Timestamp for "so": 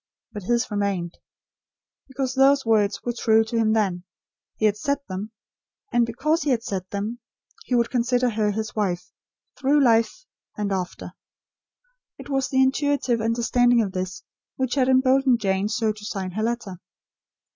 15.69-15.91